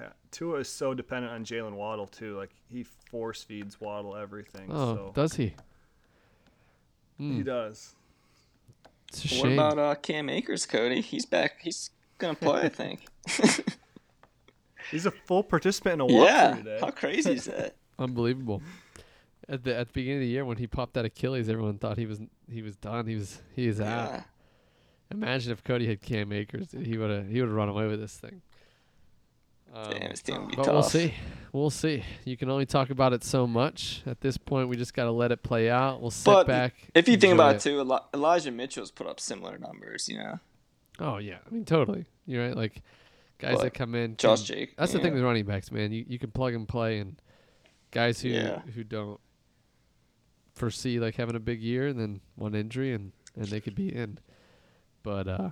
[0.00, 2.36] Yeah, Tua is so dependent on Jaylen Waddle too.
[2.38, 4.70] Like he force feeds Waddle everything.
[4.72, 5.54] Oh, so does he?
[7.18, 7.94] he Hmm, does.
[9.08, 9.52] it's a What shame.
[9.58, 11.00] about uh, Cam Akers, Cody?
[11.02, 11.56] He's back.
[11.62, 13.06] He's gonna play, I think.
[14.90, 16.54] He's a full participant in a walkthrough yeah.
[16.54, 16.78] today.
[16.80, 17.74] How crazy is that?
[17.98, 18.62] Unbelievable.
[19.48, 21.98] At the at the beginning of the year when he popped that Achilles, everyone thought
[21.98, 23.06] he was he was done.
[23.06, 24.10] He was he is out.
[24.10, 24.22] Yeah.
[25.10, 28.00] Imagine if Cody had Cam Akers, he would have he would have run away with
[28.00, 28.42] this thing.
[29.72, 30.72] Um, Damn, it's gonna be but tough.
[30.72, 31.14] we'll see.
[31.52, 32.02] We'll see.
[32.24, 34.02] You can only talk about it so much.
[34.06, 36.00] At this point, we just got to let it play out.
[36.00, 36.74] We'll sit But back.
[36.94, 40.38] If you think about it too, Elijah Mitchell's put up similar numbers, you know.
[40.98, 42.04] Oh yeah, I mean totally.
[42.26, 42.56] You're right.
[42.56, 42.82] Like
[43.38, 44.16] guys But that come in.
[44.16, 44.76] Josh can- Jake.
[44.76, 45.92] That's the thing with running backs, man.
[45.92, 47.20] You you can plug and play, and
[47.90, 48.60] guys who Yeah.
[48.74, 49.20] who don't
[50.54, 53.94] foresee like having a big year and then one injury and and they could be
[53.94, 54.18] in.
[55.02, 55.50] But uh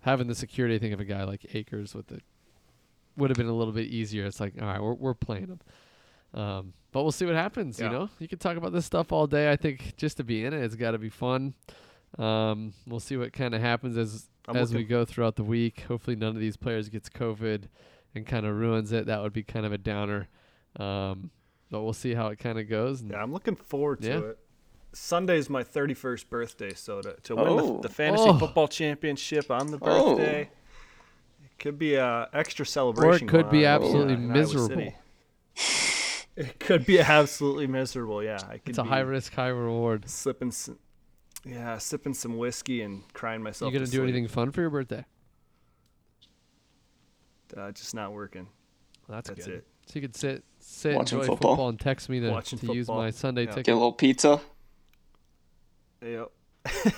[0.00, 2.20] having the security, I think of a guy like Akers with the
[3.16, 4.26] would have been a little bit easier.
[4.26, 5.60] It's like all right, we're we're playing him.
[6.34, 7.78] Um, but we'll see what happens.
[7.78, 9.52] You know, you can talk about this stuff all day.
[9.52, 11.54] I think just to be in it, it's got to be fun.
[12.18, 15.80] Um, we'll see what kind of happens as I'm as we go throughout the week.
[15.88, 17.64] Hopefully, none of these players gets COVID
[18.14, 19.06] and kind of ruins it.
[19.06, 20.28] That would be kind of a downer.
[20.76, 21.30] Um,
[21.70, 23.00] but we'll see how it kind of goes.
[23.00, 24.18] and- Yeah, I'm looking forward to Yeah.
[24.18, 24.38] it.
[24.92, 27.76] Sunday's my 31st birthday, so to, to win Oh.
[27.80, 28.38] the, the fantasy Oh.
[28.38, 30.14] football championship on the Oh.
[30.16, 30.50] birthday,
[31.44, 33.26] it could be a extra celebration.
[33.28, 34.68] Or it could be uh, absolutely in miserable.
[34.68, 34.94] City.
[36.36, 38.20] It could be absolutely miserable.
[38.22, 40.08] Yeah, I could It's a high risk, high reward.
[40.08, 40.78] sipping some,
[41.46, 43.72] yeah, sipping some whiskey and crying myself.
[43.72, 43.80] You myself.
[43.80, 44.08] gonna to do sleep.
[44.14, 45.04] anything fun for your birthday?
[47.56, 48.48] Uh, just not working.
[49.08, 49.54] That's, That's good.
[49.56, 49.66] it.
[49.86, 51.52] So you could sit, sit, Watching enjoy football.
[51.52, 51.68] football.
[51.68, 53.50] and text me to, Watching to use my Sunday Yeah.
[53.50, 53.66] ticket.
[53.66, 54.40] Get a little pizza.
[56.02, 56.30] Yep.
[56.66, 56.90] hey,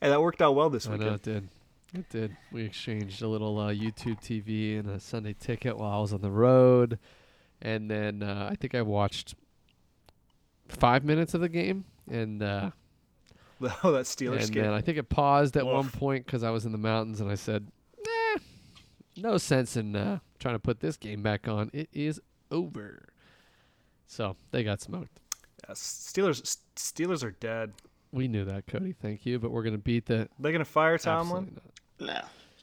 [0.00, 1.08] that worked out well this I weekend.
[1.10, 1.48] know it did.
[1.92, 2.36] It did.
[2.52, 6.20] We exchanged a little uh, YouTube TV and a Sunday ticket while I was on
[6.22, 6.98] the road,
[7.62, 9.34] and then uh, I think I watched
[10.68, 12.70] five minutes of the game, and uh,
[13.82, 14.62] Oh, that Steelers and game.
[14.64, 17.30] then I think it paused at one point because I was in the mountains, and
[17.30, 17.66] I said,
[18.04, 18.40] "Nah,
[19.16, 21.70] no sense in uh, trying to put this game back on.
[21.72, 23.08] It is over."
[24.06, 25.20] So they got smoked.
[25.66, 27.72] Yeah, Steelers Steelers are dead.
[28.12, 28.92] We knew that, Cody.
[28.92, 29.38] Thank you.
[29.38, 31.58] But we're gonna beat the They're gonna fire Tomlin?
[31.98, 32.20] No.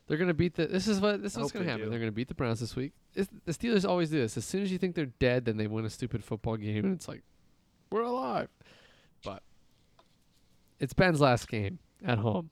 [0.08, 0.68] They're gonna beat the.
[0.68, 1.86] This is what this is what's gonna they happen.
[1.86, 1.90] do.
[1.90, 2.94] They're gonna beat the Browns this week.
[3.16, 4.38] It's, the Steelers always do this.
[4.38, 6.94] As soon as you think they're dead, then they win a stupid football game, and
[6.94, 7.24] it's like,
[7.90, 8.50] we're alive.
[10.82, 12.50] But it's Ben's last game at home.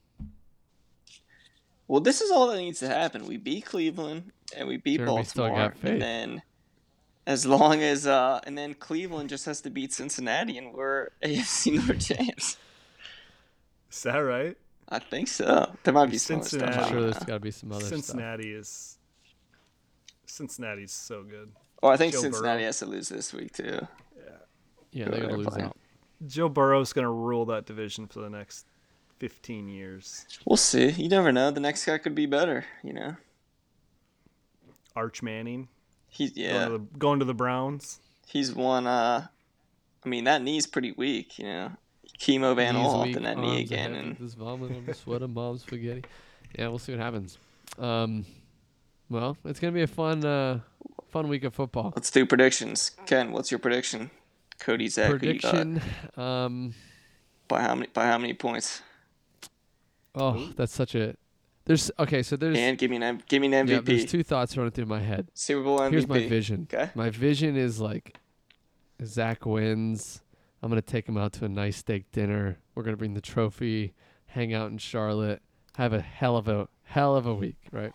[1.87, 3.25] Well, this is all that needs to happen.
[3.25, 5.91] We beat Cleveland and we beat Jeremy still Baltimore, got faith.
[5.93, 6.41] and then
[7.25, 11.73] as long as uh, and then Cleveland just has to beat Cincinnati, and we're AFC
[11.87, 12.57] North champs.
[13.91, 14.55] Is that right?
[14.87, 15.71] I think so.
[15.83, 16.49] There might be some stuff.
[16.51, 16.77] Cincinnati.
[16.77, 17.95] I I'm sure there's got to be some other stuff.
[17.95, 18.99] Cincinnati is
[20.27, 21.51] Cincinnati's so good.
[21.81, 22.65] Oh, I think Joe Cincinnati Burrow.
[22.65, 23.63] has to lose this week too.
[23.65, 23.79] Yeah,
[24.91, 25.65] yeah, they're they're gonna lose playing.
[25.65, 25.77] out.
[26.25, 28.65] Joe Burrow's gonna rule that division for the next
[29.17, 30.25] fifteen years.
[30.45, 30.89] We'll see.
[30.89, 31.51] You never know.
[31.51, 32.65] The next guy could be better.
[32.83, 33.15] You know.
[34.95, 35.69] Arch Manning
[36.09, 36.65] He's going, yeah.
[36.65, 37.99] to the, going to the Browns.
[38.25, 38.87] He's one.
[38.87, 39.27] Uh,
[40.03, 41.39] I mean that knee's pretty weak.
[41.39, 41.71] You know.
[42.19, 45.21] Chemo Van Knees Olt weak, and that knee again, and this vomit on the sweat
[45.21, 46.03] of mom's spaghetti.
[46.57, 47.37] Yeah, we'll see what happens.
[47.77, 48.25] Um,
[49.09, 50.59] well, it's gonna be a fun, uh,
[51.11, 51.93] fun week of football.
[51.95, 52.91] let's do predictions.
[53.05, 54.11] Ken, what's your prediction?
[54.59, 55.19] Cody Zach, who you?
[55.19, 55.81] Prediction.
[56.17, 56.73] Um,
[57.47, 57.87] by how many?
[57.93, 58.81] By how many points?
[60.15, 61.15] oh, that's such a.
[61.65, 63.69] There's okay, so there's And give me an give me an MVP.
[63.69, 65.29] yeah, there's two thoughts running through my head.
[65.33, 65.91] Super Bowl MVP.
[65.91, 66.67] Here's my vision.
[66.73, 66.89] Okay.
[66.95, 68.17] My vision is like
[69.05, 70.21] Zach wins.
[70.61, 72.57] I'm gonna take him out to a nice steak dinner.
[72.75, 73.93] We're gonna bring the trophy,
[74.27, 75.41] hang out in Charlotte,
[75.77, 77.93] have a hell of a hell of a week, right?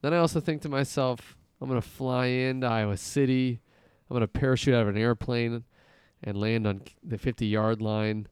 [0.00, 3.60] Then I also think to myself, I'm gonna fly into Iowa City.
[4.08, 5.64] I'm gonna parachute out of an airplane
[6.22, 8.28] and land on the 50 yard line.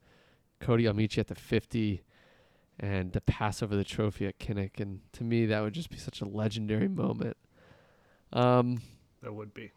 [0.61, 2.03] Cody, I'll meet you at the 50
[2.81, 4.81] and to pass over the trophy at Kinnick.
[4.81, 7.37] And to me, that would just be such a legendary moment.
[8.33, 8.81] Um,
[9.23, 9.73] That would be.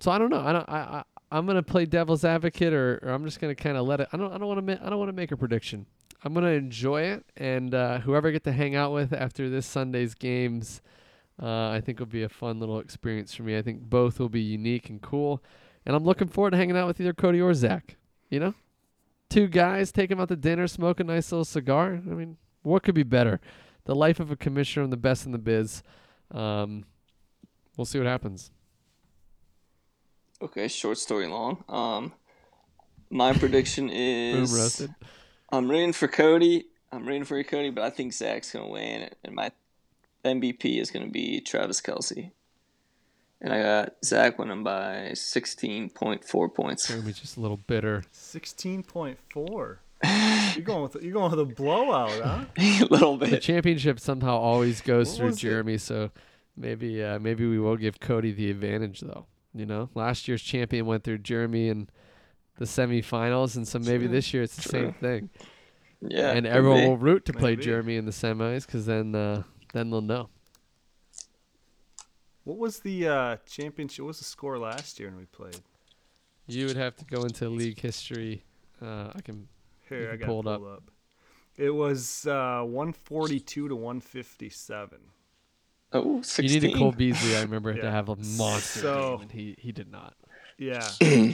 [0.00, 0.40] so I don't know.
[0.40, 0.68] I don't.
[0.68, 4.00] I, I I'm gonna play devil's advocate, or, or I'm just gonna kind of let
[4.00, 4.08] it.
[4.12, 4.32] I don't.
[4.32, 4.62] I don't want to.
[4.62, 5.86] Ma- I don't want to make a prediction.
[6.24, 9.66] I'm gonna enjoy it, and uh, whoever I get to hang out with after this
[9.66, 10.82] Sunday's games,
[11.42, 13.56] uh, I think it will be a fun little experience for me.
[13.56, 15.42] I think both will be unique and cool,
[15.84, 17.96] and I'm looking forward to hanging out with either Cody or Zach.
[18.30, 18.54] You know,
[19.28, 21.94] two guys take them out to dinner, smoke a nice little cigar.
[21.94, 23.40] I mean, what could be better?
[23.84, 25.82] The life of a commissioner and the best in the biz.
[26.32, 26.84] Um,
[27.76, 28.50] we'll see what happens.
[30.42, 31.64] Okay, short story long.
[31.68, 32.12] Um,
[33.10, 34.94] my prediction Boom is roasted.
[35.50, 36.66] I'm rooting for Cody.
[36.90, 39.52] I'm rooting for Cody, but I think Zach's gonna win, and my
[40.26, 42.30] MVP is gonna be Travis Kelce.
[43.40, 46.88] And I got Zach winning by 16.4 points.
[46.88, 48.02] Jeremy's just a little bitter.
[48.10, 49.80] Sixteen point four.
[50.54, 52.44] You're going with you're going with a blowout, huh?
[52.58, 53.30] a little bit.
[53.30, 55.40] The championship somehow always goes What through was it?
[55.40, 56.10] Jeremy, so
[56.56, 59.26] maybe uh, maybe we will give Cody the advantage though.
[59.54, 61.88] You know, last year's champion went through Jeremy in
[62.58, 65.28] the semifinals, and so maybe True, this year it's the same thing.
[66.02, 66.32] Yeah.
[66.32, 66.88] and everyone be.
[66.88, 67.64] will root to play Maybe.
[67.64, 70.28] Jeremy in the semis because then uh, then they'll know.
[72.44, 74.04] What was the uh, championship?
[74.04, 75.58] What was the score last year when we played?
[76.46, 78.44] You would have to go into league history.
[78.80, 79.48] Uh, I can.
[79.90, 80.76] You Here, I can got pull pulled it up.
[80.76, 80.90] up.
[81.56, 84.98] It was uh, 142 to 157.
[85.92, 86.62] Oh, You 16.
[86.62, 87.36] needed Cole Beasley.
[87.36, 90.14] I remember to have a monster So- game, and he he did not.
[90.58, 90.86] Yeah.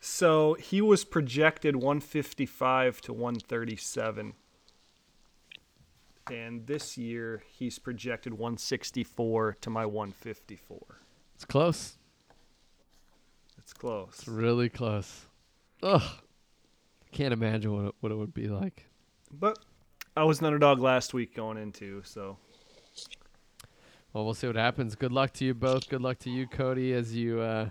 [0.00, 4.34] so he was projected 155 to 137.
[6.30, 10.78] And this year he's projected 164 to my 154.
[11.34, 11.98] It's close.
[13.58, 14.10] It's close.
[14.10, 15.26] It's really close.
[15.82, 16.02] Ugh.
[17.12, 18.86] Can't imagine what it, what it would be like.
[19.30, 19.58] But
[20.16, 22.38] I was an underdog last week going into, so
[24.12, 24.94] Well, we'll see what happens.
[24.94, 25.88] Good luck to you both.
[25.88, 27.70] Good luck to you, Cody, as you uh,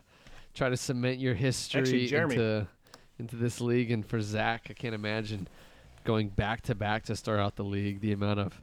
[0.54, 2.68] try to cement your history Actually, into
[3.18, 3.92] into this league.
[3.92, 5.48] And for Zach, I can't imagine
[6.06, 8.00] going back to back to start out the league.
[8.00, 8.62] The amount of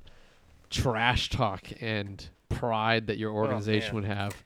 [0.70, 3.94] trash talk and pride that your organization man.
[3.96, 4.44] would have,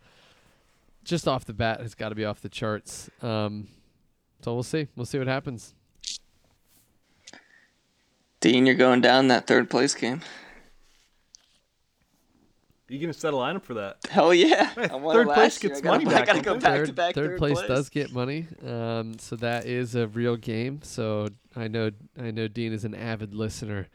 [1.04, 3.08] just off the bat, has got to be off the charts.
[3.22, 3.68] Um,
[4.42, 4.88] so we'll see.
[4.96, 5.74] We'll see what happens.
[8.40, 10.20] Dean, you're going down that third place game.
[12.88, 13.98] You gonna set a lineup for that?
[14.10, 14.70] Hell yeah.
[14.76, 15.70] Hey, third place last year.
[15.70, 17.88] gets I gotta, money I back, gotta go back third, to back third place, does
[17.88, 18.46] get money.
[18.64, 20.80] Um, so that is a real game.
[20.82, 23.88] So I know I know Dean is an avid listener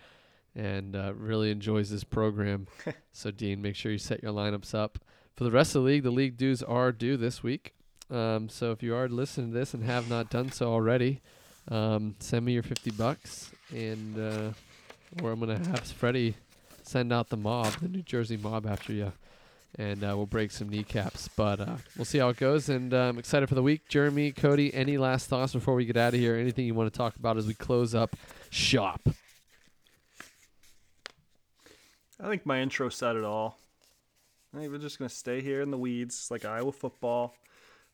[0.56, 2.68] and uh, really enjoys this program.
[3.12, 5.00] so Dean, make sure you set your lineups up
[5.36, 6.04] for the rest of the league.
[6.04, 7.74] The league dues are due this week.
[8.10, 11.22] Um, so if you are listening to this and have not done so already,
[11.70, 14.52] um, send me your fifty bucks, and uh,
[15.24, 16.36] or I'm gonna have Freddie
[16.92, 19.14] send out the mob, the New Jersey mob, after you
[19.78, 21.30] and uh, we'll break some kneecaps.
[21.30, 23.88] But uh, we'll see how it goes, and I'm excited for the week.
[23.88, 26.36] Jeremy, Cody, any last thoughts before we get out of here?
[26.36, 28.16] Anything you want to talk about as we close up
[28.50, 29.02] shop?
[32.20, 33.58] I think my intro said it all.
[34.54, 37.34] I think we're just gonna stay here in the weeds like Iowa football.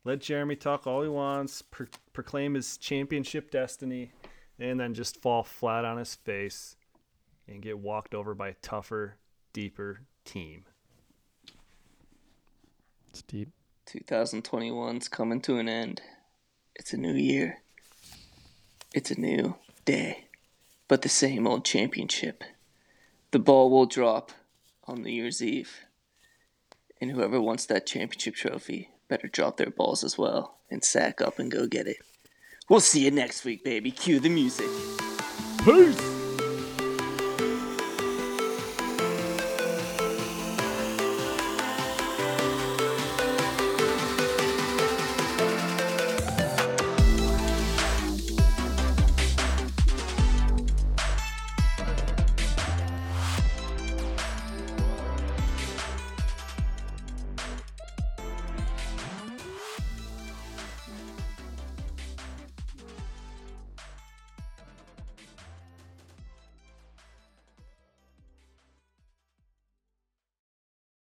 [0.04, 4.12] Let Jeremy talk all he wants, pro- proclaim his championship destiny,
[4.60, 6.76] and then just fall flat on his face
[7.48, 9.16] and get walked over by a tougher,
[9.54, 10.66] deeper team.
[13.10, 13.50] It's deep.
[13.88, 16.02] 2021's coming to an end.
[16.76, 17.60] It's a new year.
[18.94, 20.26] It's a new day.
[20.88, 22.44] But the same old championship.
[23.32, 24.32] The ball will drop
[24.86, 25.86] on New Year's Eve.
[27.00, 31.40] And whoever wants that championship trophy better drop their balls as well and sack up
[31.40, 31.98] and go get it.
[32.70, 33.92] We'll see you next week, baby.
[33.92, 34.68] Cue the music.
[35.64, 36.17] Peace.